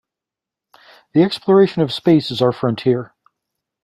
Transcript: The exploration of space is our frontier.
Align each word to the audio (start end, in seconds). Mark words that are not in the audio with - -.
The 1.13 1.21
exploration 1.21 1.83
of 1.83 1.93
space 1.93 2.31
is 2.31 2.41
our 2.41 2.51
frontier. 2.51 3.13